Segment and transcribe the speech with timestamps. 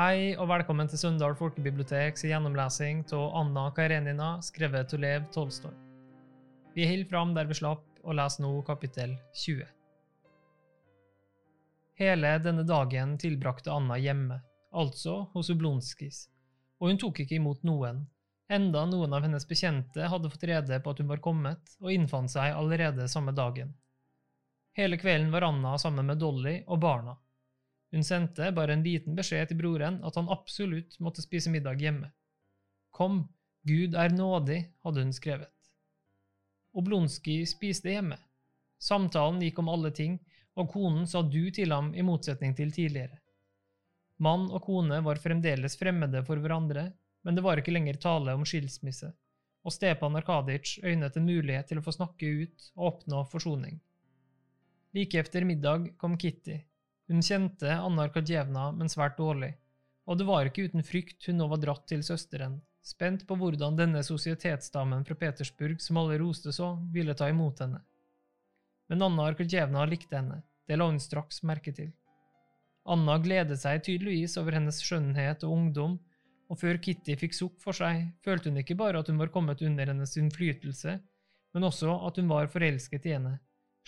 [0.00, 5.74] Hei og velkommen til Sunndal folkebiblioteks gjennomlesing av Anna Karenina, skrevet til Lev Tolstoy.
[6.72, 9.12] Vi holder fram der vi slapp, og leser nå kapittel
[9.42, 9.66] 20.
[12.00, 14.40] Hele denne dagen tilbrakte Anna hjemme,
[14.72, 16.22] altså hos Oblonskis,
[16.80, 18.06] og hun tok ikke imot noen,
[18.48, 22.32] enda noen av hennes bekjente hadde fått rede på at hun var kommet, og innfant
[22.38, 23.76] seg allerede samme dagen.
[24.80, 27.20] Hele kvelden var Anna sammen med Dolly og barna.
[27.90, 32.12] Hun sendte bare en liten beskjed til broren at han absolutt måtte spise middag hjemme.
[32.94, 33.24] Kom,
[33.66, 35.50] Gud er nådig, hadde hun skrevet.
[36.72, 38.18] Oblonskij spiste hjemme.
[38.80, 40.20] Samtalen gikk om alle ting,
[40.56, 43.18] og konen sa du til ham i motsetning til tidligere.
[44.20, 46.90] Mann og kone var fremdeles fremmede for hverandre,
[47.24, 49.10] men det var ikke lenger tale om skilsmisse,
[49.64, 53.80] og Stepan Arkaditsj øynet en mulighet til å få snakke ut og oppnå forsoning.
[54.96, 56.58] Like etter middag kom Kitty,
[57.10, 59.50] hun kjente Anna Arkadjevna, men svært dårlig,
[60.06, 63.78] og det var ikke uten frykt hun nå var dratt til søsteren, spent på hvordan
[63.78, 67.82] denne sosietetsdamen fra Petersburg som alle roste så, ville ta imot henne.
[68.90, 71.90] Men Anna Arkadjevna likte henne, det la hun straks merke til.
[72.90, 75.98] Anna gledet seg tydeligvis over hennes skjønnhet og ungdom,
[76.50, 79.62] og før Kitty fikk sukk for seg, følte hun ikke bare at hun var kommet
[79.66, 80.96] under hennes innflytelse,
[81.54, 83.36] men også at hun var forelsket i henne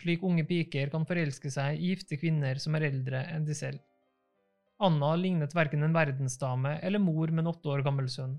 [0.00, 3.82] slik unge piker kan forelske seg i gifte kvinner som er eldre enn de selv.
[4.82, 8.38] Anna lignet verken en verdensdame eller mor med en åtte år gammel sønn,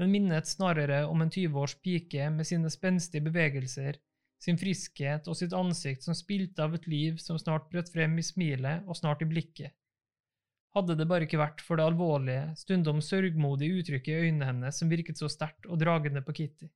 [0.00, 3.96] men minnet snarere om en 20 års pike med sine spenstige bevegelser,
[4.40, 8.24] sin friskhet og sitt ansikt som spilte av et liv som snart brøt frem i
[8.24, 9.74] smilet og snart i blikket.
[10.76, 14.92] Hadde det bare ikke vært for det alvorlige, stundom sørgmodige uttrykket i øynene hennes som
[14.92, 16.68] virket så sterkt og dragende på Kitty.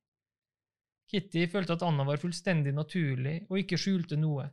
[1.15, 4.49] Kitty følte at Anna var fullstendig naturlig og ikke skjulte noe,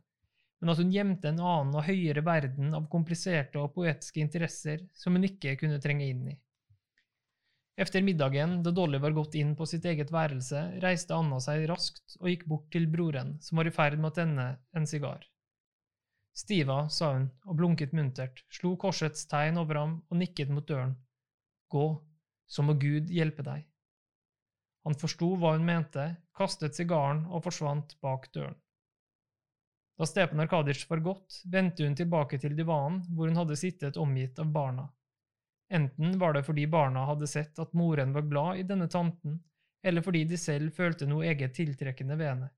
[0.63, 5.17] men at hun gjemte en annen og høyere verden av kompliserte og poetiske interesser som
[5.17, 6.37] hun ikke kunne trenge inn i.
[7.83, 12.15] Efter middagen, da Dolly var gått inn på sitt eget værelse, reiste Anna seg raskt
[12.21, 14.47] og gikk bort til broren, som var i ferd med å tenne
[14.77, 15.25] en sigar.
[16.37, 20.95] Stiva, sa hun og blunket muntert, slo korsets tegn over ham og nikket mot døren.
[21.73, 21.85] Gå,
[22.47, 23.67] så må Gud hjelpe deg.
[24.83, 28.57] Han forsto hva hun mente, kastet sigaren og forsvant bak døren.
[29.97, 34.39] Da Stepan Arkaditsj var gått, vendte hun tilbake til divanen, hvor hun hadde sittet omgitt
[34.41, 34.87] av barna.
[35.73, 39.37] Enten var det fordi barna hadde sett at moren var glad i denne tanten,
[39.85, 42.49] eller fordi de selv følte noe eget tiltrekkende ved henne.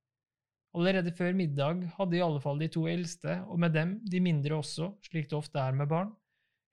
[0.75, 4.57] Allerede før middag hadde i alle fall de to eldste, og med dem de mindre
[4.57, 6.09] også, slik det ofte er med barn,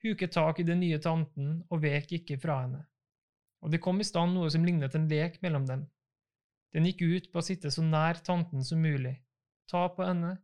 [0.03, 2.87] huket tak i den nye tanten og vek ikke fra henne
[3.63, 5.87] og det kom i stand noe som lignet en lek mellom dem.
[6.75, 9.15] Den gikk ut på å sitte så nær tanten som mulig,
[9.71, 10.37] ta på henne,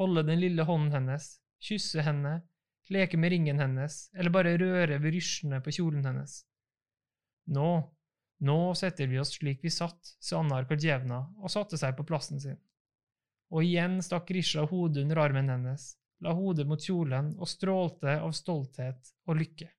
[0.00, 2.40] holde den lille hånden hennes, kysse henne,
[2.92, 6.40] leke med ringen hennes eller bare røre ved rysjene på kjolen hennes.
[7.54, 7.70] Nå,
[8.46, 12.42] nå setter vi oss slik vi satt, sa Anna Arkadjevna og satte seg på plassen
[12.42, 12.58] sin.
[13.54, 18.34] Og igjen stakk Risha hodet under armen hennes, la hodet mot kjolen og strålte av
[18.34, 19.70] stolthet og lykke.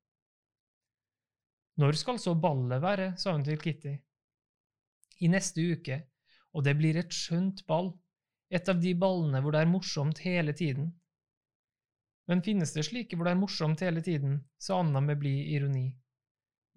[1.78, 3.92] Når skal så ballet være, sa hun til Kitty.
[5.22, 6.00] I neste uke,
[6.58, 7.92] og det blir et skjønt ball,
[8.50, 10.88] et av de ballene hvor det er morsomt hele tiden.
[12.28, 15.92] Men finnes det slike hvor det er morsomt hele tiden, sa Anna med blid ironi.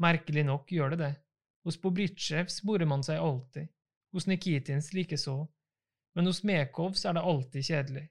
[0.05, 1.15] Merkelig nok gjør det det.
[1.65, 3.71] Hos Bobritsjevs borer man seg alltid,
[4.13, 5.39] hos Nikitins likeså,
[6.17, 8.05] men hos Mekovs er det alltid kjedelig.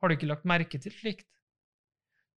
[0.00, 1.28] Har du ikke lagt merke til slikt?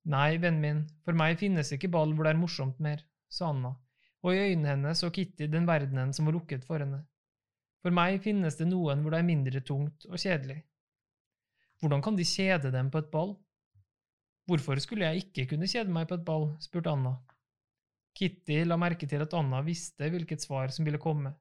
[0.05, 3.73] Nei, vennen min, for meg finnes ikke ball hvor det er morsomt mer, sa Anna
[4.25, 7.03] og i øynene hennes så Kitty den verdenen som var lukket for henne.
[7.85, 10.63] For meg finnes det noen hvor det er mindre tungt og kjedelig.
[11.81, 13.35] Hvordan kan de kjede dem på et ball?
[14.49, 16.47] Hvorfor skulle jeg ikke kunne kjede meg på et ball?
[16.63, 17.13] spurte Anna.
[18.17, 21.35] Kitty la merke til at Anna visste hvilket svar som ville komme.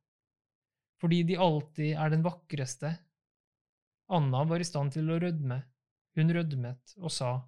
[1.00, 2.92] Fordi de alltid er den vakreste.
[4.12, 5.62] Anna var i stand til å rødme.
[6.14, 7.38] Hun rødmet og sa,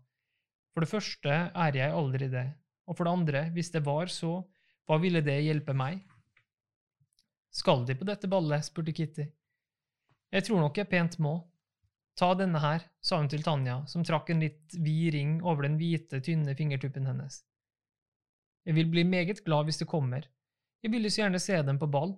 [0.73, 2.47] For det første er jeg aldri det,
[2.89, 4.41] og for det andre, hvis det var så,
[4.87, 5.99] hva ville det hjelpe meg?
[7.51, 8.67] Skal de på dette ballet?
[8.67, 9.27] spurte Kitty.
[10.31, 11.39] Jeg tror nok jeg pent må.
[12.17, 15.77] Ta denne her, sa hun til Tanja, som trakk en litt vid ring over den
[15.81, 17.43] hvite, tynne fingertuppen hennes.
[18.67, 20.25] Jeg vil bli meget glad hvis det kommer.
[20.83, 22.15] Jeg vil så gjerne se dem på ball.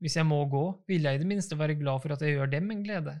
[0.00, 2.52] Hvis jeg må gå, vil jeg i det minste være glad for at jeg gjør
[2.54, 3.18] dem en glede.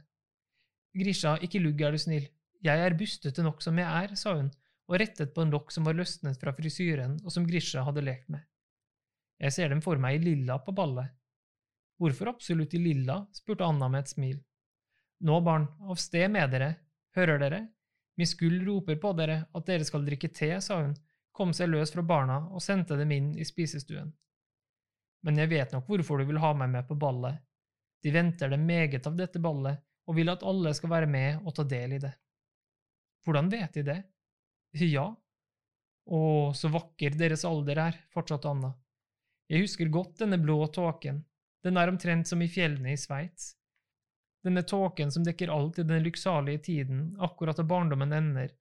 [0.96, 2.28] Grisha, ikke lugg, er du snill.
[2.64, 4.50] Jeg er bustete nok som jeg er, sa hun
[4.90, 8.26] og rettet på en lokk som var løsnet fra frisyren og som Grisha hadde lekt
[8.32, 8.42] med.
[9.40, 11.08] Jeg ser dem for meg i lilla på ballet.
[12.00, 13.22] Hvorfor absolutt i lilla?
[13.32, 14.38] spurte Anna med et smil.
[15.24, 16.74] Nå, barn, av sted med dere,
[17.16, 17.60] hører dere?
[18.20, 20.94] Miss Gull roper på dere at dere skal drikke te, sa hun,
[21.32, 24.10] kom seg løs fra barna og sendte dem inn i spisestuen.
[25.24, 27.40] Men jeg vet nok hvorfor du vil ha meg med på ballet.
[28.04, 31.54] De venter det meget av dette ballet og vil at alle skal være med og
[31.56, 32.12] ta del i det.
[33.24, 33.98] Hvordan vet de det?
[34.80, 35.06] Ja,
[36.10, 36.20] å,
[36.56, 38.72] så vakker deres alder er, fortsatte Anna.
[39.50, 41.24] Jeg husker godt denne blå tåken,
[41.66, 43.56] den er omtrent som i fjellene i Sveits.
[44.46, 48.52] Denne tåken som dekker alt i den lykksalige tiden, akkurat da barndommen ender,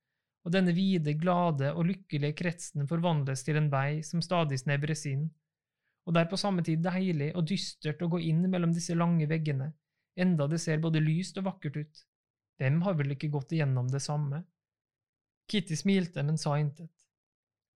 [0.43, 5.29] og denne vide, glade og lykkelige kretsen forvandles til en vei som stadig snevres inn,
[6.07, 9.29] og det er på samme tid deilig og dystert å gå inn mellom disse lange
[9.29, 9.69] veggene,
[10.17, 12.05] enda det ser både lyst og vakkert ut.
[12.57, 14.41] Hvem har vel ikke gått igjennom det samme?
[15.49, 16.91] Kitty smilte, men sa intet.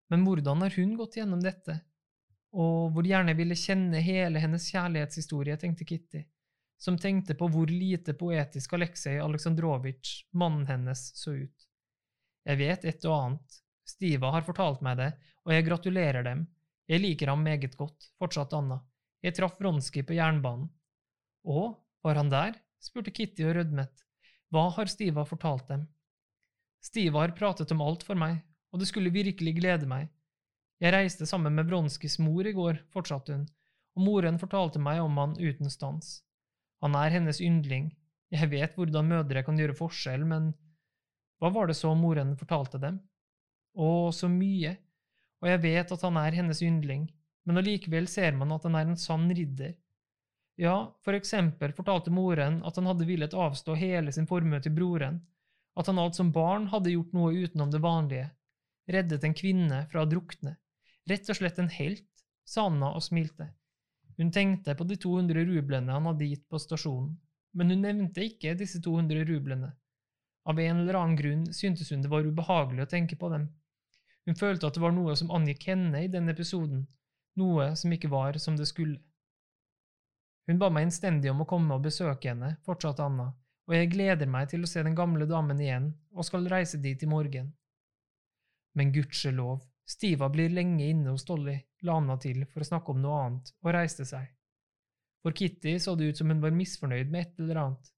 [0.09, 1.81] Men hvordan har hun gått igjennom dette?
[2.51, 6.25] Og hvor gjerne ville kjenne hele hennes kjærlighetshistorie, tenkte Kitty,
[6.81, 11.68] som tenkte på hvor lite poetisk Aleksej Aleksandrovitsj, mannen hennes, så ut.
[12.48, 15.12] Jeg vet et og annet, Stiva har fortalt meg det,
[15.45, 16.45] og jeg gratulerer dem,
[16.92, 18.81] jeg liker ham meget godt, fortsatte Anna,
[19.24, 20.69] jeg traff Vronskij på jernbanen.
[21.48, 21.59] Å,
[22.03, 22.57] var han der?
[22.81, 24.03] spurte Kitty og rødmet.
[24.51, 25.86] Hva har Stiva fortalt dem?
[26.81, 28.39] Stiva har pratet om alt for meg,
[28.74, 30.09] og det skulle virkelig glede meg.
[30.81, 33.43] Jeg reiste sammen med Bronskis mor i går, fortsatte hun,
[33.93, 36.23] og moren fortalte meg om han uten stans.
[36.81, 37.91] Han er hennes yndling,
[38.33, 40.49] jeg vet hvordan mødre kan gjøre forskjell, men
[41.37, 42.97] hva var det så moren fortalte dem?
[43.77, 44.73] Å, så mye,
[45.43, 47.05] og jeg vet at han er hennes yndling,
[47.45, 49.75] men allikevel ser man at han er en sann ridder,
[50.61, 55.21] ja, for eksempel fortalte moren at han hadde villet avstå hele sin formue til broren,
[55.77, 58.27] at han alt som barn hadde gjort noe utenom det vanlige,
[58.91, 60.57] reddet en kvinne fra å drukne,
[61.09, 62.07] rett og slett en helt,
[62.45, 63.50] sa Anna og smilte.
[64.18, 67.15] Hun tenkte på de 200 rublene han hadde gitt på stasjonen,
[67.57, 69.71] men hun nevnte ikke disse 200 rublene.
[70.45, 73.48] Av en eller annen grunn syntes hun det var ubehagelig å tenke på dem.
[74.25, 76.86] Hun følte at det var noe som angikk henne i den episoden,
[77.38, 79.00] noe som ikke var som det skulle.
[80.50, 83.30] Hun ba meg innstendig om å komme og besøke henne, fortsatte Anna,
[83.69, 87.03] og jeg gleder meg til å se den gamle damen igjen og skal reise dit
[87.03, 87.51] i morgen.
[88.75, 93.01] Men gudskjelov, Stiva blir lenge inne hos Dolly, la Anna til for å snakke om
[93.01, 94.29] noe annet, og reiste seg.
[95.21, 97.91] For Kitty så det ut som hun var misfornøyd med et eller annet.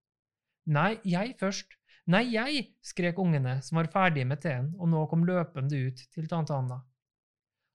[0.73, 1.75] Nei, jeg først,
[2.11, 6.27] nei, jeg, skrek ungene, som var ferdige med teen og nå kom løpende ut til
[6.31, 6.79] tante Anna.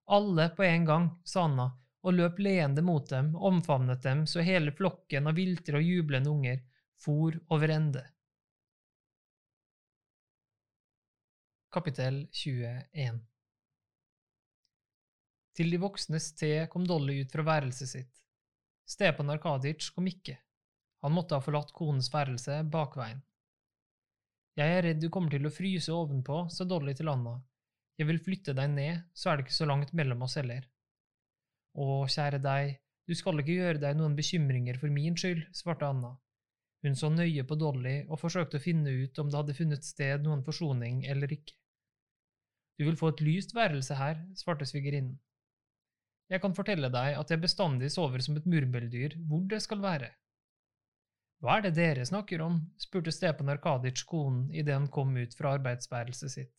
[0.08, 1.70] Alle på en gang, sa Anna
[2.06, 6.60] og løp leende mot dem, omfavnet dem så hele flokken av viltre og jublende unger
[6.98, 8.04] for over ende.
[11.74, 13.18] Kapittel 21
[15.58, 18.12] Til de voksnes te kom Dolly ut fra værelset sitt.
[18.86, 20.36] Stepan Arkaditsj kom ikke.
[21.02, 23.24] Han måtte ha forlatt konens værelse bakveien.
[24.58, 27.34] Jeg er redd du kommer til å fryse ovenpå, sa Dolly til Anna.
[27.98, 30.62] Jeg vil flytte deg ned, så er det ikke så langt mellom oss heller.
[31.74, 32.78] Å, kjære deg,
[33.10, 36.14] du skal ikke gjøre deg noen bekymringer for min skyld, svarte Anna.
[36.86, 40.22] Hun så nøye på Dolly og forsøkte å finne ut om det hadde funnet sted
[40.22, 41.58] noen forsoning eller ikke.
[42.78, 45.18] Du vil få et lyst værelse her, svarte svigerinnen.
[46.28, 50.10] Jeg kan fortelle deg at jeg bestandig sover som et murmeldyr hvor det skal være.
[51.40, 52.58] Hva er det dere snakker om?
[52.82, 56.54] spurte Stepan Arkaditsj konen idet han kom ut fra arbeidsværelset sitt.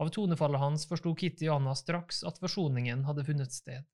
[0.00, 3.84] Av tonefallet hans forsto Kitty og Anna straks at forsoningen hadde funnet sted.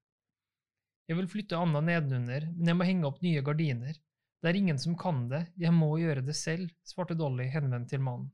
[1.11, 3.97] Jeg vil flytte Anna nedenunder, men jeg må henge opp nye gardiner.
[4.41, 8.05] Det er ingen som kan det, jeg må gjøre det selv, svarte Dolly henvendt til
[8.05, 8.31] mannen.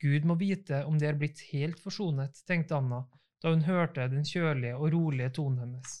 [0.00, 3.02] Gud må vite om de er blitt helt forsonet, tenkte Anna
[3.42, 6.00] da hun hørte den kjølige og rolige tonen hennes.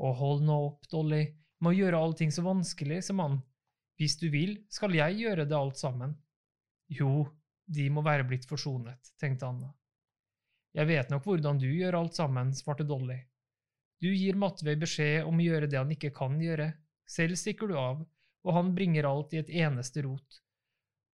[0.00, 1.24] Å, hold nå opp, Dolly,
[1.60, 3.42] med å gjøre allting så vanskelig, sa mannen.
[4.00, 6.14] Hvis du vil, skal jeg gjøre det alt sammen.
[6.88, 7.26] Jo,
[7.68, 9.68] de må være blitt forsonet, tenkte Anna.
[10.72, 13.18] Jeg vet nok hvordan du gjør alt sammen, svarte Dolly.
[14.00, 16.70] Du gir Matvei beskjed om å gjøre det han ikke kan gjøre,
[17.04, 18.00] selv stikker du av,
[18.46, 20.40] og han bringer alt i et eneste rot.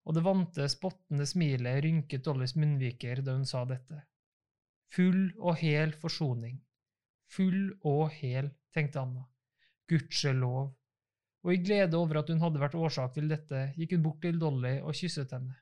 [0.06, 4.04] Og det vante, spottende smilet rynket Dollys munnviker da hun sa dette.
[4.94, 6.60] Full og hel forsoning.
[7.34, 9.26] Full og hel, tenkte Anna.
[9.90, 10.74] Gudskjelov.
[11.46, 14.38] Og i glede over at hun hadde vært årsak til dette, gikk hun bort til
[14.40, 15.54] Dolly og kysset henne.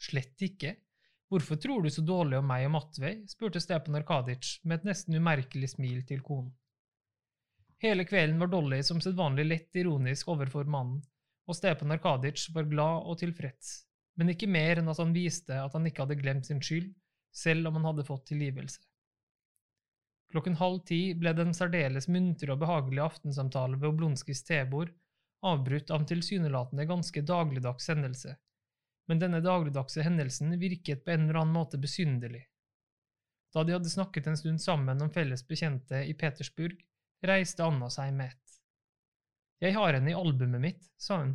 [0.00, 0.74] Slett ikke,
[1.30, 3.12] Hvorfor tror du så dårlig om meg og Matvei?
[3.30, 6.50] spurte Stepan Arkadic med et nesten umerkelig smil til konen.
[7.80, 10.98] Hele kvelden var Dolly som sedvanlig lett ironisk overfor mannen,
[11.46, 13.70] og Stepan Arkadic var glad og tilfreds,
[14.18, 16.90] men ikke mer enn at han viste at han ikke hadde glemt sin skyld,
[17.32, 18.80] selv om han hadde fått tilgivelse.
[20.30, 24.92] Klokken halv ti ble den særdeles muntre og behagelige aftensamtale ved Oblonskis tebord
[25.40, 28.36] avbrutt av en tilsynelatende ganske dagligdags hendelse,
[29.08, 32.44] men denne dagligdagse hendelsen virket på en eller annen måte besynderlig.
[33.54, 36.76] Da de hadde snakket en stund sammen om felles bekjente i Petersburg,
[37.26, 38.58] reiste Anna seg med ett.
[39.60, 41.34] Jeg har henne i albumet mitt, sa hun,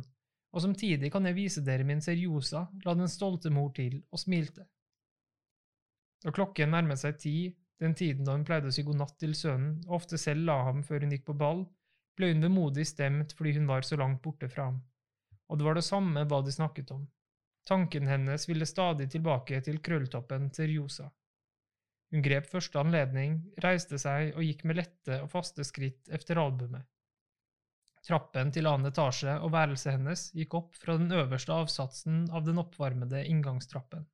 [0.56, 4.64] og samtidig kan jeg vise dere min seriosa, la den stolte mor til og smilte.
[6.24, 7.36] Da klokken nærmet seg ti,
[7.80, 10.62] den tiden da hun pleide å si god natt til sønnen og ofte selv la
[10.70, 11.66] ham før hun gikk på ball,
[12.16, 14.80] ble hun vemodig stemt fordi hun var så langt borte fra ham,
[15.50, 17.04] og det var det samme hva de snakket om.
[17.66, 21.10] Tanken hennes ville stadig tilbake til krølltoppen til Rjosa.
[22.14, 26.86] Hun grep første anledning, reiste seg og gikk med lette og faste skritt efter albumet.
[28.06, 32.62] Trappen til annen etasje og værelset hennes gikk opp fra den øverste avsatsen av den
[32.62, 34.06] oppvarmede inngangstrappen.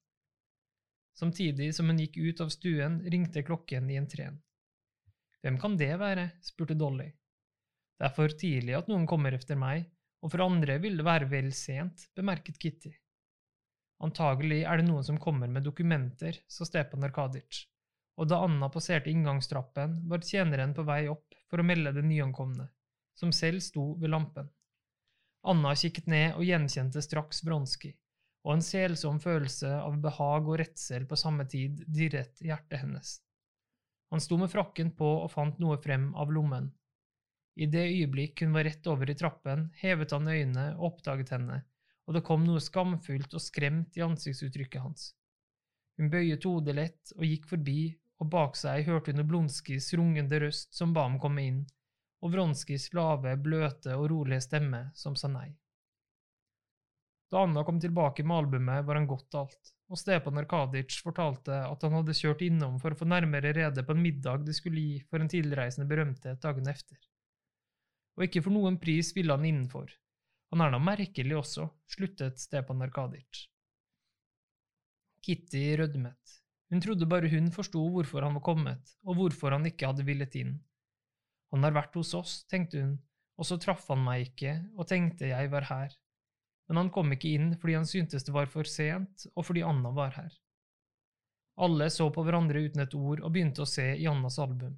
[1.19, 4.39] Samtidig som hun gikk ut av stuen, ringte klokken i entreen.
[5.43, 6.31] Hvem kan det være?
[6.45, 7.11] spurte Dolly.
[7.99, 9.85] Det er for tidlig at noen kommer efter meg,
[10.23, 12.95] og for andre vil det være vel sent, bemerket Kitty.
[14.03, 17.67] Antagelig er det noen som kommer med dokumenter, sa Stepan Arkadic
[18.21, 22.69] og da Anna passerte inngangstrappen, var tjeneren på vei opp for å melde den nyankomne,
[23.19, 24.51] som selv sto ved lampen.
[25.49, 27.97] Anna kikket ned og gjenkjente straks Vronskij,
[28.43, 33.17] og en selsom følelse av behag og redsel på samme tid dirret hjertet hennes.
[34.13, 36.69] Han sto med frakken på og fant noe frem av lommen.
[37.57, 41.63] I det øyeblikk hun var rett over i trappen, hevet han øynene og oppdaget henne,
[42.09, 45.13] og det kom noe skamfullt og skremt i ansiktsuttrykket hans.
[46.01, 47.81] Hun bøyet hodet lett og gikk forbi
[48.23, 51.63] og bak seg hørte hun Oblonskijs rungende røst som ba ham komme inn,
[52.23, 55.51] og Vronskijs lave, bløte og rolige stemme som sa nei.
[57.33, 61.87] Da Anna kom tilbake med albumet, var han godt alt, og Stepan Arkadic fortalte at
[61.87, 64.99] han hadde kjørt innom for å få nærmere rede på en middag de skulle gi
[65.09, 66.99] for en tilreisende berømthet dagen efter.
[68.19, 69.89] Og ikke for noen pris ville han innenfor.
[70.53, 73.47] Han er da merkelig også, sluttet Stepan Arkadic.
[75.25, 76.37] Kitty rødmet.
[76.69, 80.37] Hun trodde bare hun forsto hvorfor han var kommet, og hvorfor han ikke hadde villet
[80.37, 80.59] inn.
[81.57, 82.95] Han har vært hos oss, tenkte hun,
[83.41, 85.97] og så traff han meg ikke og tenkte jeg var her.
[86.73, 89.93] Men han kom ikke inn fordi han syntes det var for sent, og fordi Anna
[89.93, 90.33] var her.
[91.61, 94.73] Alle så på hverandre uten et ord og begynte å se i Annas album.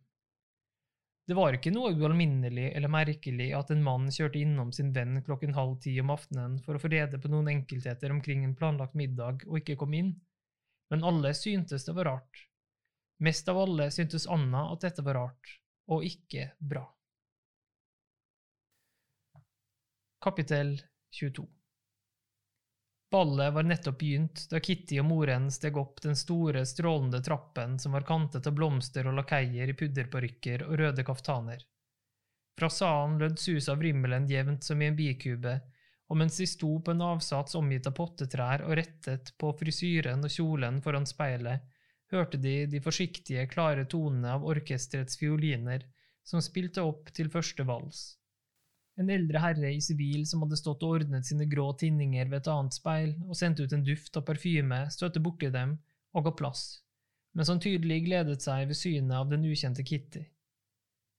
[1.25, 5.55] Det var ikke noe ualminnelig eller merkelig at en mann kjørte innom sin venn klokken
[5.57, 9.47] halv ti om aftenen for å få rede på noen enkeltheter omkring en planlagt middag
[9.47, 10.13] og ikke kom inn
[10.95, 12.49] men alle syntes det var rart.
[13.17, 15.55] Mest av alle syntes Anna at dette var rart,
[15.91, 16.85] og ikke bra.
[20.23, 20.77] Kapittel
[21.11, 21.47] 22
[23.15, 27.93] Ballet var nettopp begynt da Kitty og moren steg opp den store, strålende trappen som
[27.95, 31.61] var kantet av blomster og lakeier i pudderparykker og røde kaftaner.
[32.59, 35.53] Fra salen lød sus av rimmelen jevnt som i en bikube,
[36.11, 40.35] og mens de sto på en avsats omgitt av pottetrær og rettet på frisyren og
[40.35, 41.63] kjolen foran speilet,
[42.11, 45.87] hørte de de forsiktige, klare tonene av orkesterets fioliner
[46.27, 48.09] som spilte opp til første vals.
[48.95, 52.51] En eldre herre i sivil som hadde stått og ordnet sine grå tinninger ved et
[52.53, 55.75] annet speil og sendt ut en duft av parfyme, støtte borti dem
[56.15, 56.63] og ga plass,
[57.35, 60.23] mens han tydelig gledet seg ved synet av den ukjente Kitty.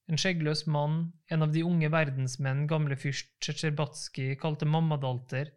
[0.07, 5.49] En skjeggløs mann, en av de unge verdensmenn gamle fyrst Tsjetsjerbatskij kalte mammadalter,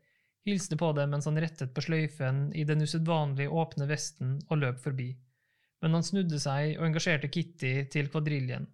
[0.48, 4.80] hilste på dem mens han rettet på sløyfen i den usedvanlig åpne vesten og løp
[4.82, 5.12] forbi,
[5.84, 8.66] men han snudde seg og engasjerte Kitty til kvadriljen.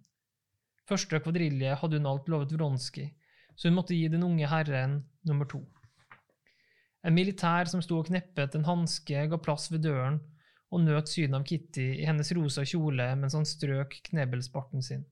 [0.89, 3.11] Første kvadrilje hadde hun alt lovet Vronskij,
[3.55, 5.63] så hun måtte gi den unge herren nummer to.
[7.05, 10.19] En militær som sto og kneppet en hanske, ga plass ved døren
[10.73, 15.05] og nøt synet av Kitty i hennes rosa kjole mens han strøk knebelsbarten sin.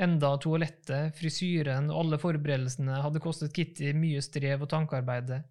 [0.00, 5.42] Enda toalettet, frisyren og alle forberedelsene hadde kostet Kitty mye strev og tankearbeide,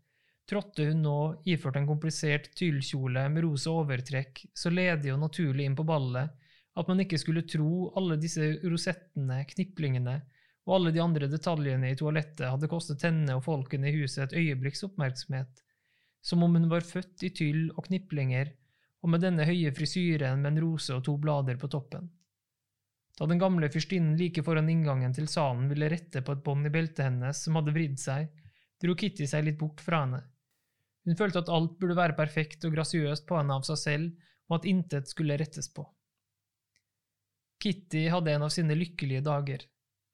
[0.49, 5.77] trådte hun nå, iført en komplisert tyllkjole med rosa overtrekk, så ledig og naturlig inn
[5.77, 6.33] på ballet
[6.79, 10.17] at man ikke skulle tro alle disse rosettene, kniplingene
[10.71, 14.37] og alle de andre detaljene i toalettet hadde kostet henne og folkene i huset et
[14.39, 15.59] øyeblikks oppmerksomhet,
[16.23, 18.53] som om hun var født i tyll og kniplinger
[19.01, 22.07] og med denne høye frisyren med en rose og to blader på toppen.
[23.19, 26.71] Da den gamle fyrstinnen like foran inngangen til salen ville rette på et bånd i
[26.71, 28.29] beltet hennes som hadde vridd seg,
[28.79, 30.21] dro Kitty seg litt bort fra henne.
[31.03, 34.61] Hun følte at alt burde være perfekt og grasiøst på henne av seg selv, og
[34.61, 35.83] at intet skulle rettes på.
[37.61, 39.65] Kitty hadde en av sine lykkelige dager.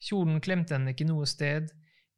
[0.04, 1.72] Kjolen klemte henne ikke noe sted,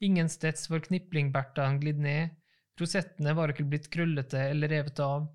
[0.04, 2.36] ingen steds var kniplingbertaen glidd ned,
[2.80, 5.28] rosettene var ikke blitt krøllete eller revet av,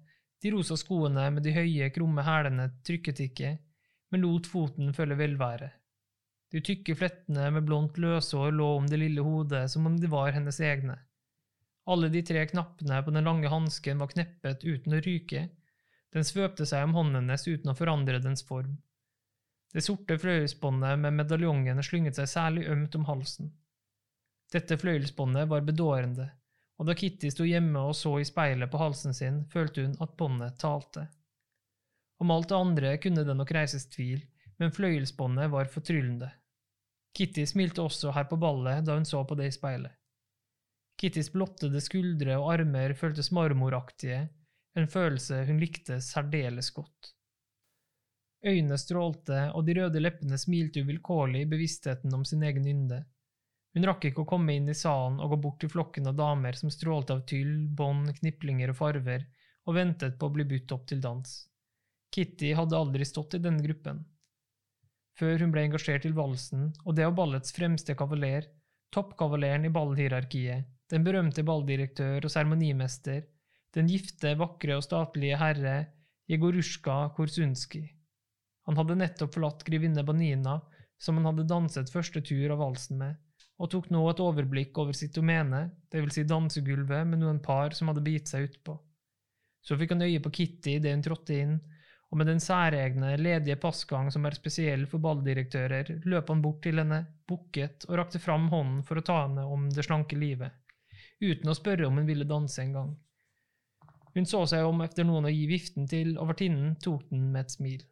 [0.44, 3.54] de rosa skoene med de høye, krumme hælene trykket ikke,
[4.12, 5.70] men lot foten følge velvære.
[6.52, 10.36] De tykke flettene med blondt løshår lå om det lille hodet som om de var
[10.36, 10.98] hennes egne.
[11.90, 15.48] Alle de tre knappene på den lange hansken var kneppet uten å ryke.
[16.14, 18.76] Den svøpte seg om hånden hennes uten å forandre dens form.
[19.74, 23.50] Det sorte fløyelsbåndet med medaljongen slynget seg særlig ømt om halsen.
[24.54, 26.28] Dette fløyelsbåndet var bedårende,
[26.78, 30.14] og da Kitty sto hjemme og så i speilet på halsen sin, følte hun at
[30.20, 31.08] båndet talte.
[32.22, 34.22] Om alt det andre kunne det nok reises tvil,
[34.62, 36.30] men fløyelsbåndet var fortryllende.
[37.14, 39.94] Kitty smilte også her på ballet da hun så på det i speilet.
[40.98, 44.28] Kittys blottede skuldre og armer føltes marmoraktige,
[44.78, 47.13] en følelse hun likte særdeles godt.
[48.44, 53.00] Øynene strålte, og de røde leppene smilte uvilkårlig i bevisstheten om sin egen ynde.
[53.74, 56.54] Hun rakk ikke å komme inn i salen og gå bort til flokken av damer
[56.58, 59.24] som strålte av tyll, bånd, kniplinger og farver,
[59.64, 61.32] og ventet på å bli budt opp til dans.
[62.14, 64.04] Kitty hadde aldri stått i denne gruppen.
[65.18, 68.46] Før hun ble engasjert til valsen, og det av ballets fremste kavaler,
[68.94, 73.24] toppkavaleren i ballhierarkiet, den berømte balldirektør og seremonimester,
[73.74, 75.76] den gifte, vakre og statlige herre
[76.30, 77.88] Jegorusjka Korsunskij.
[78.68, 80.58] Han hadde nettopp forlatt grevinne Banina,
[80.98, 83.20] som han hadde danset første tur av valsen med,
[83.60, 87.76] og tok nå et overblikk over sitt domene, det vil si dansegulvet med noen par
[87.76, 88.76] som hadde bitt seg utpå.
[89.64, 91.54] Så fikk han øye på Kitty idet hun trådte inn,
[92.10, 96.78] og med den særegne, ledige passgang som er spesiell for balldirektører, løp han bort til
[96.78, 100.52] henne, bukket og rakte fram hånden for å ta henne om det slanke livet,
[101.20, 102.92] uten å spørre om hun ville danse en gang.
[104.14, 107.48] Hun så seg om etter noen å gi viften til, og vertinnen tok den med
[107.48, 107.82] et smil.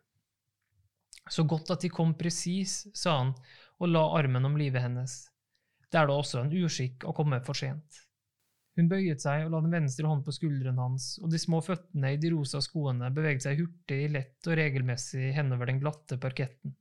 [1.31, 3.35] Så godt at de kom presis, sa han
[3.83, 5.17] og la armen om livet hennes.
[5.91, 8.03] Det er da også en uskikk å komme for sent.
[8.79, 12.15] Hun bøyet seg og la den venstre hånd på skulderen hans, og de små føttene
[12.15, 16.73] i de rosa skoene beveget seg hurtig, lett og regelmessig henover den glatte parketten.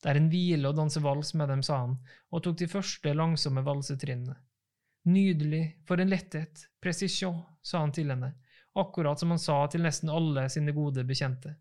[0.00, 1.98] Det er en hvile å danse vals med dem, sa han,
[2.32, 4.38] og tok de første langsomme valsetrinnene.
[5.06, 8.32] Nydelig, for en letthet, presisjon, sa han til henne,
[8.76, 11.52] akkurat som han sa til nesten alle sine gode bekjente.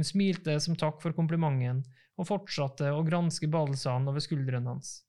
[0.00, 1.82] Hun smilte som takk for komplimenten
[2.16, 5.02] og fortsatte å granske balsaen over skulderen hans.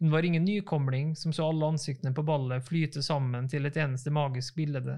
[0.00, 4.08] Hun var ingen nykomling som så alle ansiktene på ballet flyte sammen til et eneste
[4.08, 4.94] magisk bilde.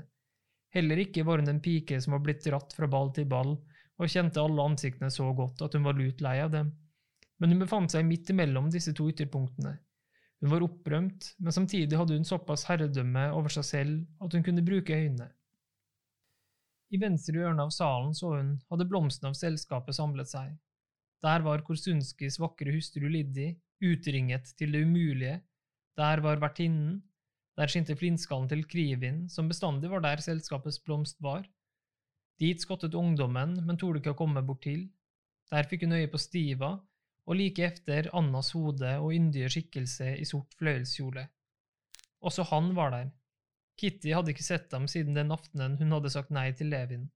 [0.70, 4.14] Heller ikke var hun en pike som var blitt dratt fra ball til ball og
[4.14, 6.70] kjente alle ansiktene så godt at hun var lut lei av dem.
[7.42, 9.75] Men hun befant seg midt imellom disse to ytterpunktene.
[10.47, 14.62] Hun var opprømt, men samtidig hadde hun såpass herredømme over seg selv at hun kunne
[14.62, 15.33] bruke øynene.
[16.94, 20.52] I venstre hjørne av salen så hun hadde blomstene av selskapet samlet seg.
[21.24, 23.48] Der var Korsunskis vakre hustru Liddi,
[23.83, 25.40] utringet til det umulige,
[25.98, 27.02] der var vertinnen,
[27.59, 31.44] der skinte flintskallen til Krivin, som bestandig var der selskapets blomst var.
[32.40, 34.88] Dit skottet ungdommen, men torde ikke å komme bort til.
[35.54, 36.72] Der fikk hun øye på Stiva,
[37.24, 41.28] og like efter Annas hode og yndige skikkelse i sort fløyelskjole.
[42.26, 43.12] Også han var der.
[43.80, 47.08] Kitty hadde ikke sett ham siden den aftenen hun hadde sagt nei til Levin.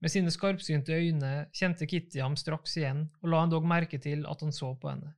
[0.00, 4.40] Med sine skarpsynte øyne kjente Kitty ham straks igjen, og la endog merke til at
[4.40, 5.12] han så på henne.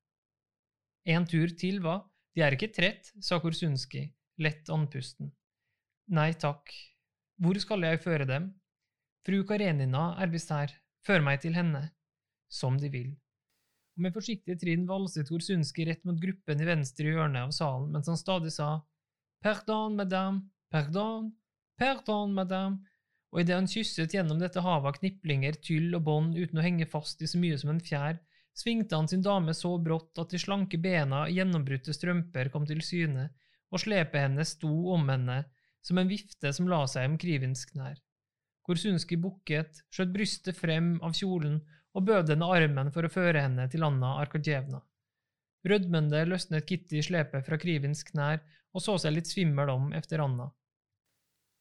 [1.07, 2.01] En tur til, hva?
[2.35, 4.07] De er ikke trett, sa Korsunski,
[4.43, 5.31] lett andpusten.
[6.11, 6.73] Nei takk,
[7.43, 8.51] hvor skal jeg føre dem?
[9.27, 10.73] Fru Karenina er visst her,
[11.07, 11.85] før meg til henne.
[12.53, 13.13] Som de vil.
[13.97, 18.09] Og med forsiktige trinn valset Korsunski rett mot gruppen i venstre hjørne av salen mens
[18.11, 18.81] han stadig sa
[19.43, 21.31] Pardon, madame, pardon,
[21.79, 22.81] pardon, madame,
[23.33, 26.89] og idet han kysset gjennom dette havet av kniplinger, tyll og bånd uten å henge
[26.89, 28.19] fast i så mye som en fjær,
[28.57, 32.83] svingte han sin dame så brått at de slanke bena i gjennombrutte strømper kom til
[32.85, 33.31] syne,
[33.73, 35.43] og slepet hennes sto om henne
[35.83, 37.97] som en vifte som la seg om Krivins knær.
[38.63, 41.59] Korsunski bukket, skjøt brystet frem av kjolen
[41.97, 44.83] og bød henne armen for å føre henne til Anna Arkadjevna.
[45.67, 50.49] Rødmende løsnet Kitty slepet fra Krivins knær og så seg litt svimmel om efter Anna.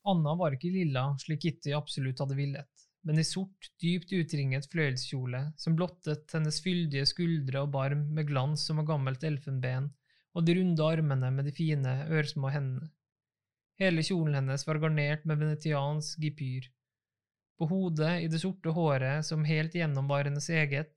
[0.07, 5.41] Anna var ikke lilla slik Kitty absolutt hadde villet men i sort, dypt utringet fløyelskjole
[5.59, 9.89] som blottet hennes fyldige skuldre og barm med glans som av gammelt elfenben,
[10.37, 12.91] og de runde armene med de fine, ørsmå hendene.
[13.81, 16.67] Hele kjolen hennes var garnert med venetiansk gipyr.
[17.57, 20.93] På hodet, i det sorte håret som helt igjennom var hennes eget,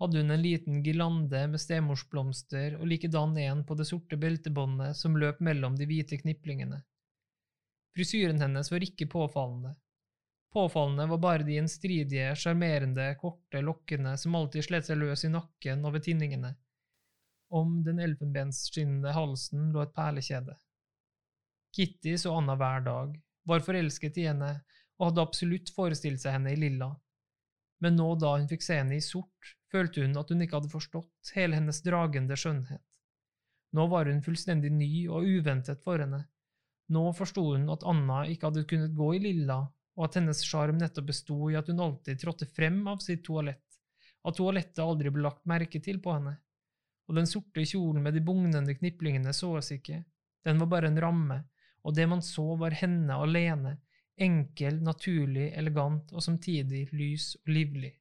[0.00, 5.18] hadde hun en liten girlande med stemorsblomster og likedan en på det sorte beltebåndet som
[5.18, 6.80] løp mellom de hvite kniplingene.
[7.96, 9.74] Frisyren hennes var ikke påfallende,
[10.50, 15.84] Påfallende var bare de gjenstridige, sjarmerende, korte lokkene som alltid slet seg løs i nakken
[15.86, 16.56] og ved tinningene.
[17.54, 20.56] Om den elfenbensskinnende halsen lå et perlekjede.
[21.76, 23.14] Kitty så Anna hver dag,
[23.46, 24.50] var forelsket i henne
[24.98, 26.90] og hadde absolutt forestilt seg henne i lilla.
[27.80, 30.72] Men nå da hun fikk se henne i sort, følte hun at hun ikke hadde
[30.74, 32.86] forstått hele hennes dragende skjønnhet.
[33.78, 36.24] Nå var hun fullstendig ny og uventet for henne.
[36.90, 39.62] Nå forsto hun at Anna ikke hadde kunnet gå i lilla
[40.00, 43.66] og at hennes sjarm nettopp besto i at hun alltid trådte frem av sitt toalett,
[44.24, 46.38] at toalettet aldri ble lagt merke til på henne,
[47.08, 50.02] og den sorte kjolen med de bugnende kniplingene såes ikke,
[50.46, 51.40] den var bare en ramme,
[51.84, 53.74] og det man så var henne alene,
[54.20, 57.92] enkel, naturlig, elegant og samtidig lys og livlig.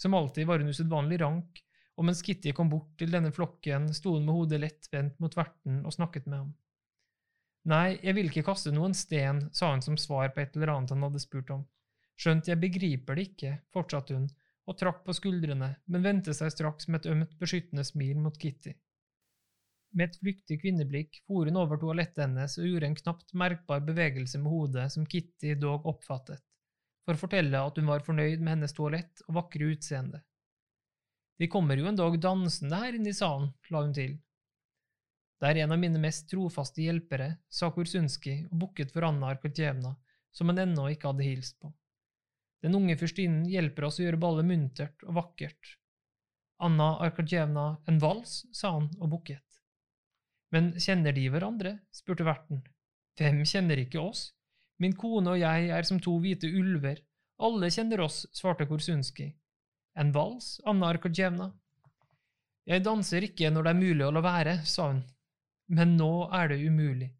[0.00, 1.60] Som alltid var hun usedvanlig rank,
[2.00, 5.82] og mens Kitty kom bort til denne flokken, sto hun med hodet lettvendt mot verten
[5.84, 6.52] og snakket med ham.
[7.68, 10.94] Nei, jeg vil ikke kaste noen sten, sa hun som svar på et eller annet
[10.94, 11.66] han hadde spurt om.
[12.20, 14.28] Skjønt jeg begriper det ikke, fortsatte hun,
[14.68, 18.72] og trakk på skuldrene, men vendte seg straks med et ømt, beskyttende smil mot Kitty.
[19.92, 24.38] Med et flyktig kvinneblikk for hun over toalettet hennes og gjorde en knapt merkbar bevegelse
[24.38, 26.40] med hodet som Kitty dog oppfattet,
[27.04, 30.22] for å fortelle at hun var fornøyd med hennes toalett og vakre utseende.
[31.40, 34.18] De kommer jo en dag dansende her inne i salen, la hun til.
[35.40, 39.94] Det er en av mine mest trofaste hjelpere, sa Kursunski og bukket for Anna Arkadjevna,
[40.36, 41.70] som han ennå ikke hadde hilst på.
[42.60, 45.78] Den unge fyrstinnen hjelper oss å gjøre ballet muntert og vakkert.
[46.60, 49.62] Anna Arkadjevna, en vals, sa han og bukket.
[50.52, 51.72] Men kjenner de hverandre?
[51.94, 52.60] spurte verten.
[53.16, 54.34] Hvem kjenner ikke oss?
[54.76, 57.00] Min kone og jeg er som to hvite ulver,
[57.40, 59.30] alle kjenner oss, svarte Korsunski.
[59.96, 61.48] En vals, Anna Arkadjevna?
[62.68, 65.00] Jeg danser ikke når det er mulig å la være, sa hun
[65.70, 67.10] men nå er det umulig.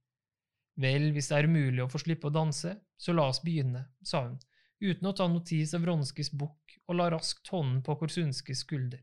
[0.80, 4.24] Vel, hvis det er umulig å få slippe å danse, så la oss begynne, sa
[4.26, 4.38] hun,
[4.80, 9.02] uten å ta notis av Vronskis bukk, og la raskt hånden på Korsunskis skulder.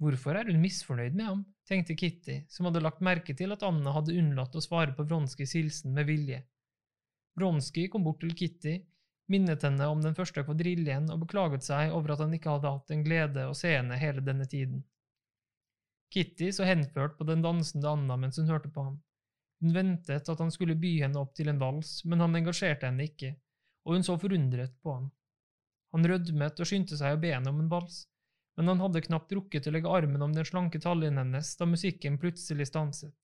[0.00, 3.92] Hvorfor er hun misfornøyd med ham, tenkte Kitty, som hadde lagt merke til at Anna
[3.94, 6.40] hadde unnlatt å svare på Vronskis hilsen med vilje.
[7.38, 8.78] Vronski kom bort til Kitty,
[9.32, 12.92] minnet henne om den første kvadriljen og beklaget seg over at han ikke hadde hatt
[12.94, 14.84] en glede å se henne hele denne tiden.
[16.14, 19.00] Kitty så henført på den dansende Anna mens hun hørte på ham.
[19.62, 23.08] Hun ventet at han skulle by henne opp til en vals, men han engasjerte henne
[23.08, 23.32] ikke,
[23.82, 25.08] og hun så forundret på ham.
[25.94, 28.04] Han rødmet og skyndte seg å be henne om en vals,
[28.58, 32.20] men han hadde knapt rukket å legge armen om den slanke taljen hennes da musikken
[32.22, 33.14] plutselig stanset.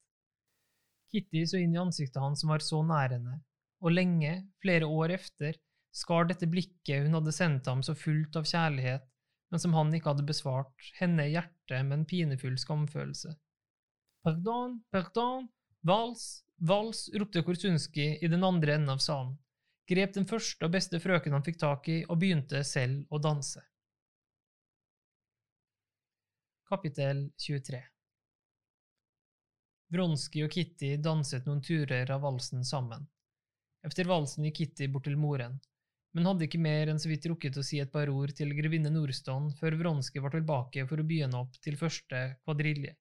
[1.11, 3.39] Kitty så inn i ansiktet hans som var så nær henne,
[3.83, 5.55] og lenge, flere år efter,
[5.95, 9.07] skar dette blikket hun hadde sendt ham så fullt av kjærlighet
[9.51, 13.35] men som han ikke hadde besvart, henne i hjertet med en pinefull skamfølelse.
[14.23, 15.49] Pardon, pardon,
[15.87, 19.35] vals, vals, ropte Korsunski i den andre enden av salen,
[19.91, 23.65] grep den første og beste frøken han fikk tak i, og begynte selv å danse.
[26.71, 27.81] Kapittel 23
[29.91, 33.09] Vronski og Kitty danset noen turer av valsen sammen.
[33.83, 35.57] Efter valsen gikk Kitty bort til moren,
[36.17, 38.91] men hadde ikke mer enn så vidt rukket å si et par ord til grevinne
[38.91, 42.97] Nordstånd før Vronske var tilbake for å begynne opp til første kvadrilje.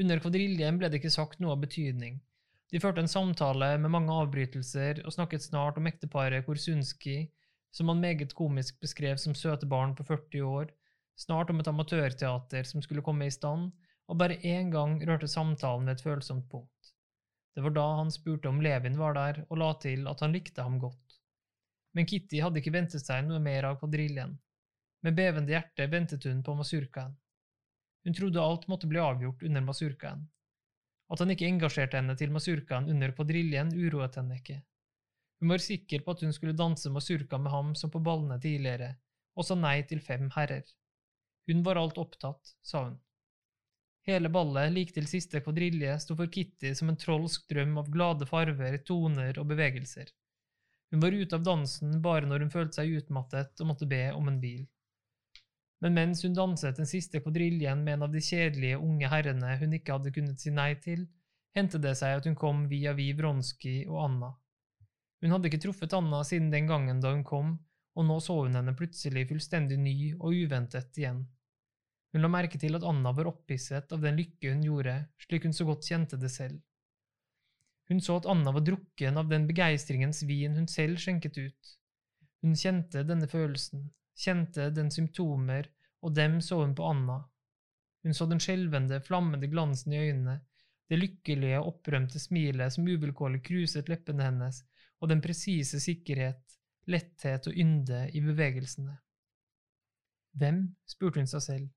[0.00, 2.18] Under kvadriljen ble det ikke sagt noe av betydning.
[2.72, 7.18] De førte en samtale med mange avbrytelser og snakket snart om ekteparet Korsunski,
[7.70, 10.72] som han meget komisk beskrev som søte barn på 40 år,
[11.20, 13.70] snart om et amatørteater som skulle komme i stand,
[14.08, 16.92] og bare én gang rørte samtalen ved et følsomt punkt.
[17.56, 20.64] Det var da han spurte om Levin var der, og la til at han likte
[20.64, 21.05] ham godt
[21.96, 24.34] men Kitty hadde ikke ventet seg noe mer av kvadriljen.
[25.06, 27.14] Med bevende hjerte ventet hun på masurkaen.
[28.04, 30.26] Hun trodde alt måtte bli avgjort under masurkaen.
[31.08, 34.58] At han ikke engasjerte henne til masurkaen under kvadriljen, uroet henne ikke.
[35.40, 38.92] Hun var sikker på at hun skulle danse masurka med ham som på ballene tidligere,
[39.36, 40.68] og sa nei til fem herrer.
[41.48, 43.00] Hun var alt opptatt, sa hun.
[44.06, 48.28] Hele ballet, like til siste kvadrilje, sto for Kitty som en trolsk drøm av glade
[48.28, 50.12] farver, toner og bevegelser.
[50.96, 54.30] Hun var ute av dansen bare når hun følte seg utmattet og måtte be om
[54.30, 54.62] en bil.
[55.84, 59.74] Men mens hun danset den siste kvadriljen med en av de kjedelige unge herrene hun
[59.76, 61.02] ikke hadde kunnet si nei til,
[61.52, 64.30] hendte det seg at hun kom via Vi Vronski og Anna.
[65.20, 67.52] Hun hadde ikke truffet Anna siden den gangen da hun kom,
[67.92, 71.26] og nå så hun henne plutselig fullstendig ny og uventet igjen.
[72.16, 74.96] Hun la merke til at Anna var opphisset av den lykke hun gjorde,
[75.28, 76.56] slik hun så godt kjente det selv.
[77.88, 81.72] Hun så at Anna var drukken av den begeistringens vin hun selv skjenket ut.
[82.42, 83.86] Hun kjente denne følelsen,
[84.18, 85.68] kjente den symptomer,
[86.02, 87.20] og dem så hun på Anna.
[88.02, 90.40] Hun så den skjelvende, flammende glansen i øynene,
[90.88, 94.60] det lykkelige, opprømte smilet som uvilkårlig kruset leppene hennes,
[95.02, 96.42] og den presise sikkerhet,
[96.86, 98.94] letthet og ynde i bevegelsene.
[100.38, 100.60] Hvem?
[100.86, 101.68] spurte hun seg selv.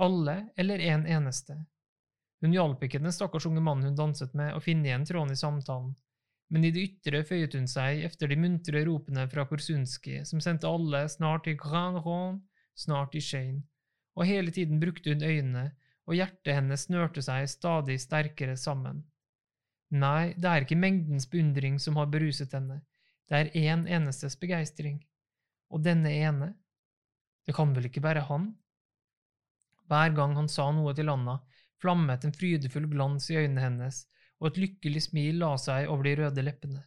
[0.00, 1.58] Alle eller en eneste?
[2.44, 5.40] Hun hjalp ikke den stakkars unge mannen hun danset med, å finne igjen tråden i
[5.40, 5.94] samtalen,
[6.52, 10.68] men i det ytre føyet hun seg efter de muntre ropene fra Korsunski, som sendte
[10.70, 12.42] alle snart til Grand Ron,
[12.78, 13.64] snart i Shane,
[14.14, 15.70] og hele tiden brukte hun øynene,
[16.06, 19.02] og hjertet hennes snørte seg stadig sterkere sammen.
[19.90, 22.82] Nei, det er ikke mengdens beundring som har beruset henne,
[23.26, 25.00] Det er én en enestes begeistring,
[25.70, 26.52] og denne ene,
[27.46, 28.52] det kan vel ikke være han?
[29.90, 31.40] Hver gang han sa noe til Anna,
[31.86, 34.02] flammet en frydefull glans i øynene hennes,
[34.42, 36.82] og et lykkelig smil la seg over de røde leppene.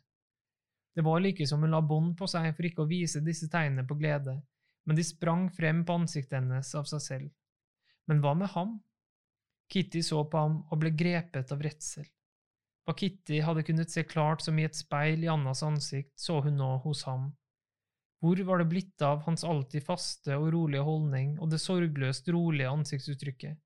[0.96, 3.88] Det var like som hun la bånd på seg for ikke å vise disse tegnene
[3.88, 4.36] på glede,
[4.86, 7.30] men de sprang frem på ansiktet hennes av seg selv.
[8.10, 8.80] Men hva med ham?
[9.70, 12.08] Kitty så på ham og ble grepet av redsel.
[12.84, 16.58] Hva Kitty hadde kunnet se klart som i et speil i Annas ansikt, så hun
[16.58, 17.30] nå hos ham.
[18.20, 22.72] Hvor var det blitt av hans alltid faste og rolige holdning og det sorgløst rolige
[22.74, 23.62] ansiktsuttrykket?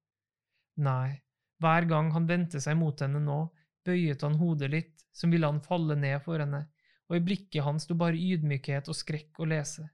[0.83, 1.22] Nei,
[1.63, 3.39] hver gang han vendte seg mot henne nå,
[3.87, 6.65] bøyet han hodet litt, som ville han falle ned for henne,
[7.09, 9.85] og i blikket hans sto bare ydmykhet og skrekk å lese.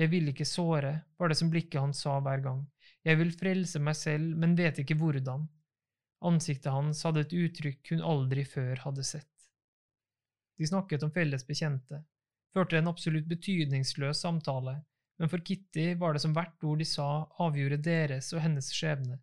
[0.00, 2.62] Jeg vil ikke såre, var det som blikket hans sa hver gang,
[3.06, 5.46] jeg vil frelse meg selv, men vet ikke hvordan.
[6.28, 9.28] Ansiktet hans hadde et uttrykk hun aldri før hadde sett.
[10.60, 12.02] De snakket om felles bekjente,
[12.52, 14.76] førte en absolutt betydningsløs samtale,
[15.20, 17.08] men for Kitty var det som hvert ord de sa,
[17.40, 19.16] avgjorde deres og hennes skjebne.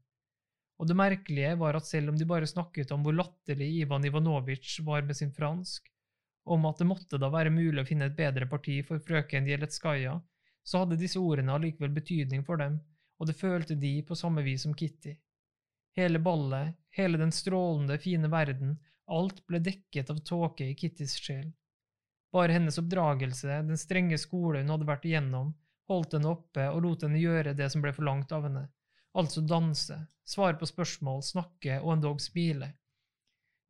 [0.77, 4.83] Og det merkelige var at selv om de bare snakket om hvor latterlig Ivan Ivanovitsj
[4.85, 5.89] var med sin fransk,
[6.47, 10.15] om at det måtte da være mulig å finne et bedre parti for frøken Jeletskaja,
[10.63, 12.77] så hadde disse ordene allikevel betydning for dem,
[13.17, 15.15] og det følte de på samme vis som Kitty.
[15.97, 21.47] Hele ballet, hele den strålende, fine verden, alt ble dekket av tåke i Kittys sjel.
[22.33, 25.55] Bare hennes oppdragelse, den strenge skole hun hadde vært igjennom,
[25.89, 28.67] holdt henne oppe og lot henne gjøre det som ble forlangt av henne,
[29.17, 32.71] altså danse, svare på spørsmål, snakke og endog smile.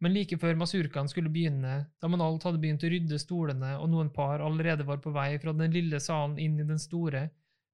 [0.03, 3.89] Men like før masurkaen skulle begynne, da man alt hadde begynt å rydde stolene og
[3.89, 7.23] noen par allerede var på vei fra den lille salen inn i den store,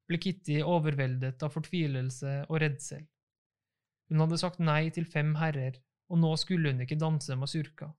[0.08, 3.04] ble Kitty overveldet av fortvilelse og redsel.
[4.12, 5.80] Hun hadde sagt nei til fem herrer,
[6.12, 7.90] og nå skulle hun ikke danse masurka.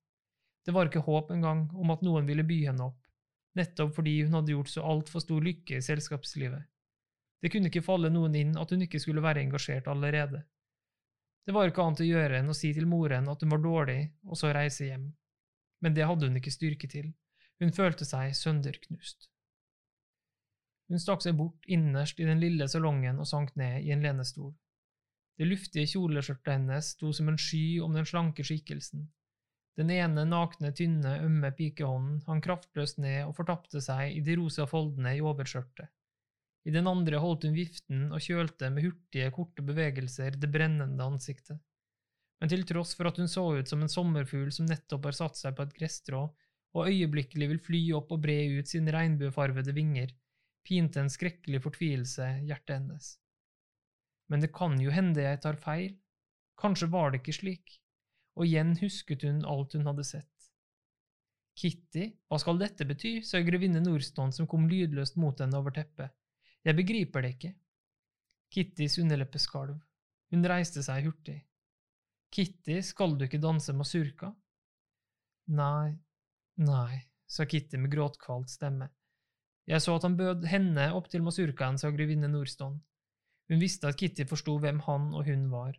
[0.64, 3.00] Det var ikke håp engang om at noen ville by henne opp,
[3.58, 6.64] nettopp fordi hun hadde gjort så altfor stor lykke i selskapslivet.
[7.44, 10.40] Det kunne ikke falle noen inn at hun ikke skulle være engasjert allerede.
[11.44, 13.98] Det var ikke annet å gjøre enn å si til moren at hun var dårlig,
[14.24, 15.10] og så reise hjem.
[15.84, 17.10] Men det hadde hun ikke styrke til.
[17.60, 19.28] Hun følte seg sønderknust.
[20.88, 24.54] Hun stakk seg bort innerst i den lille salongen og sank ned i en lenestol.
[25.36, 29.04] Det luftige kjoleskjørtet hennes sto som en sky om den slanke skikkelsen,
[29.76, 34.68] den ene nakne, tynne, ømme pikehånden hang kraftløst ned og fortapte seg i de rosa
[34.70, 35.90] foldene i overskjørtet.
[36.64, 41.60] I den andre holdt hun viften og kjølte med hurtige, korte bevegelser det brennende ansiktet.
[42.40, 45.38] Men til tross for at hun så ut som en sommerfugl som nettopp har satt
[45.40, 46.24] seg på et gresstrå,
[46.74, 50.10] og øyeblikkelig vil fly opp og bre ut sine regnbuefarvede vinger,
[50.66, 53.12] pinte en skrekkelig fortvilelse hjertet hennes.
[54.32, 55.94] Men det kan jo hende jeg tar feil,
[56.58, 57.78] kanskje var det ikke slik
[58.34, 60.30] og igjen husket hun alt hun hadde sett.
[61.54, 66.10] Kitty, hva skal dette bety, sa grevinne Nordstånd som kom lydløst mot henne over teppet.
[66.64, 67.52] Jeg begriper det ikke.
[68.54, 69.76] Kittys underleppe skalv.
[70.32, 71.36] Hun reiste seg hurtig.
[72.34, 74.32] Kitty, skal du ikke danse masurka?
[75.54, 75.92] Nei,
[76.64, 78.88] nei, sa Kitty med gråtkvalt stemme.
[79.68, 82.80] Jeg så at han bød henne opp til masurkaen, sa grevinne Nordstånd.
[83.52, 85.76] Hun visste at Kitty forsto hvem han og hun var.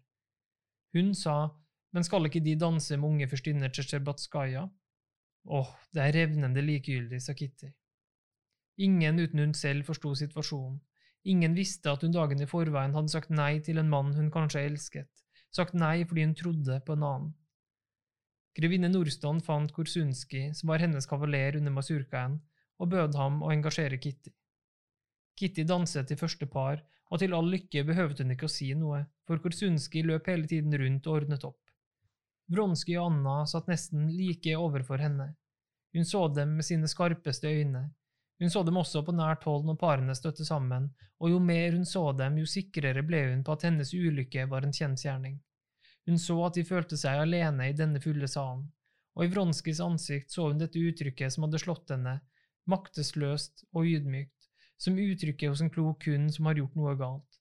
[0.95, 1.49] Hun sa
[1.95, 4.65] men skal ikke de danse med unge fyrstinner Tsjetsjerbatskaja?
[5.55, 7.69] Åh, det er revnende likegyldig, sa Kitty.
[8.77, 10.79] Ingen uten hun selv forsto situasjonen.
[11.25, 14.61] Ingen visste at hun dagen i forveien hadde sagt nei til en mann hun kanskje
[14.67, 15.09] elsket,
[15.55, 17.31] sagt nei fordi hun trodde på en annen.
[18.55, 22.37] Grevinne Nordstånd fant Korsunski, som var hennes kavaler under masurkaen,
[22.79, 24.31] og bød ham å engasjere Kitty.
[25.35, 29.01] Kitty danset i første par, og til all lykke behøvde hun ikke å si noe,
[29.27, 31.59] for Korsunski løp hele tiden rundt og ordnet opp.
[32.51, 35.31] Vronski og Anna satt nesten like overfor henne.
[35.95, 37.87] Hun så dem med sine skarpeste øyne.
[38.39, 40.89] Hun så dem også på nært hold når parene støtte sammen,
[41.23, 44.67] og jo mer hun så dem, jo sikrere ble hun på at hennes ulykke var
[44.67, 45.37] en kjensgjerning.
[46.05, 48.67] Hun så at de følte seg alene i denne fulle salen,
[49.15, 52.19] og i Vronskis ansikt så hun dette uttrykket som hadde slått henne,
[52.69, 57.39] maktesløst og ydmykt, som uttrykket hos en klok hund som har gjort noe galt.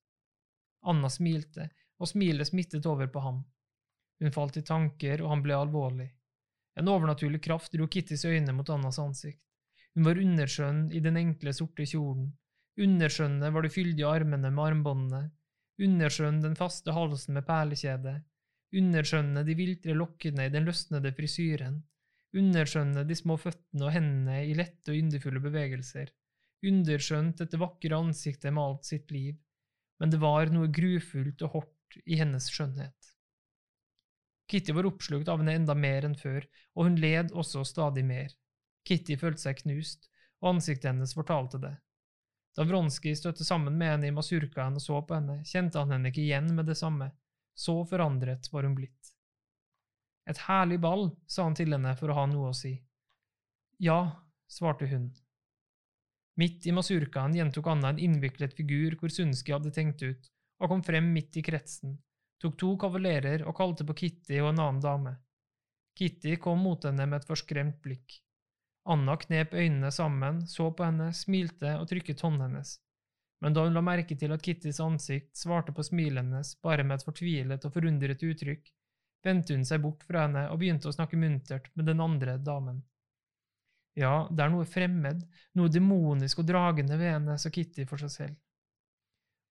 [0.86, 3.42] Anna smilte, og smilet smittet over på ham.
[4.22, 6.12] Hun falt i tanker, og han ble alvorlig.
[6.78, 9.42] En overnaturlig kraft dro Kittys øyne mot Annas ansikt.
[9.94, 12.32] Hun var underskjønn i den enkle, sorte kjolen.
[12.82, 15.28] Underskjønne var de fyldige armene med armbåndene.
[15.84, 18.16] Underskjønn den faste halsen med perlekjede.
[18.74, 21.78] Underskjønne de viltre lokkene i den løsnede frisyren.
[22.34, 26.10] Underskjønne de små føttene og hendene i lette og yndefulle bevegelser.
[26.66, 29.36] Underskjønt dette vakre ansiktet med alt sitt liv.
[30.02, 33.10] Men det var noe grufullt og hardt i hennes skjønnhet.
[34.50, 36.42] Kitty var oppslukt av henne enda mer enn før,
[36.74, 38.34] og hun led også stadig mer.
[38.84, 40.10] Kitty følte seg knust,
[40.42, 41.74] og ansiktet hennes fortalte det.
[42.54, 46.12] Da Vronskij støtte sammen med henne i masurkaen og så på henne, kjente han henne
[46.12, 47.10] ikke igjen med det samme.
[47.54, 49.10] Så forandret var hun blitt.
[50.30, 52.72] Et herlig ball, sa han til henne for å ha noe å si.
[53.82, 55.10] Ja, svarte hun.
[56.40, 60.30] Midt i masurkaen gjentok Anna en innviklet figur hvor Sundski hadde tenkt ut,
[60.62, 61.98] og kom frem midt i kretsen,
[62.42, 65.14] tok to kavalerer og kalte på Kitty og en annen dame.
[65.94, 68.18] Kitty kom mot henne med et forskremt blikk.
[68.84, 72.76] Anna knep øynene sammen, så på henne, smilte og trykket hånden hennes.
[73.40, 77.00] Men da hun la merke til at Kittys ansikt svarte på smilet hennes bare med
[77.00, 78.68] et fortvilet og forundret uttrykk,
[79.24, 82.82] vendte hun seg bort fra henne og begynte å snakke muntert med den andre damen.
[83.96, 85.22] Ja, det er noe fremmed,
[85.56, 88.40] noe demonisk og dragende ved henne, sa Kitty for seg selv.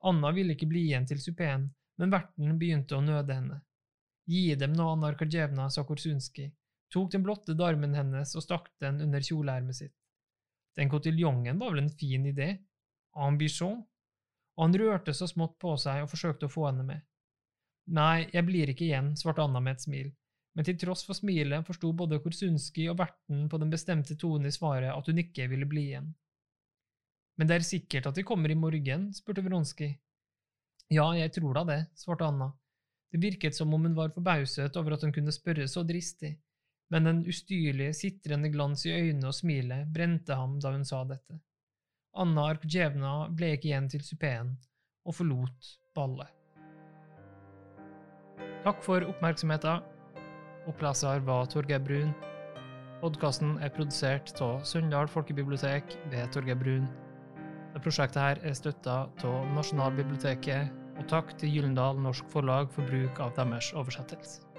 [0.03, 3.61] Anna ville ikke bli igjen til supeen, men verten begynte å nøde henne.
[4.29, 6.51] Gi dem nå, Anna Arkadjevna, sa Korsunskij
[6.93, 9.95] tok den blotte darmen hennes og stakk den under kjoleermet sitt.
[10.77, 12.49] Den kotiljongen var vel en fin idé,
[13.13, 13.81] ambition,
[14.57, 17.01] og han rørte så smått på seg og forsøkte å få henne med.
[17.93, 20.11] Nei, jeg blir ikke igjen, svarte Anna med et smil,
[20.55, 24.53] men til tross for smilet forsto både Korsunski og verten på den bestemte tonen i
[24.53, 26.13] svaret at hun ikke ville bli igjen.
[27.37, 29.09] Men det er sikkert at de kommer i morgen?
[29.17, 29.95] spurte Vronskij.
[30.93, 32.51] Ja, jeg tror da det, svarte Anna.
[33.13, 36.35] Det virket som om hun var forbauset over at hun kunne spørre så dristig
[36.93, 41.39] men den ustyrlige, sitrende glans i øynene og smilet brente ham da hun sa dette.
[42.13, 44.51] Anna Arkdjevna ble ikke igjen til supeen,
[45.01, 46.29] og forlot ballet.
[48.63, 49.81] Takk for oppmerksomheten.
[50.69, 52.13] Oppleser var Torgeir Brun.
[53.01, 56.85] Podkasten er produsert av Søndal folkebibliotek ved Torgeir Brun.
[57.73, 63.19] Det prosjektet her er støtta av Nasjonalbiblioteket, og takk til Gyllendal Norsk Forlag for bruk
[63.25, 64.52] av deres oversettelse.